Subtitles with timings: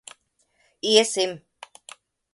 [0.91, 1.31] Iesim.